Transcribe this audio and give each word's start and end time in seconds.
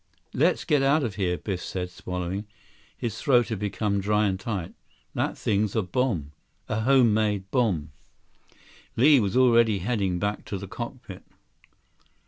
"Let's 0.33 0.63
get 0.65 0.81
out 0.81 1.03
of 1.03 1.13
here," 1.13 1.37
Biff 1.37 1.61
said, 1.61 1.91
swallowing. 1.91 2.47
His 2.97 3.21
throat 3.21 3.49
had 3.49 3.59
become 3.59 4.01
dry 4.01 4.25
and 4.25 4.39
tight. 4.39 4.73
"That 5.13 5.37
thing's 5.37 5.75
a 5.75 5.83
bomb—a 5.83 6.79
homemade 6.81 7.51
bomb." 7.51 7.91
93 8.97 9.03
Li 9.03 9.19
was 9.19 9.37
already 9.37 9.77
heading 9.77 10.17
back 10.17 10.43
to 10.45 10.57
the 10.57 10.67
cockpit. 10.67 11.21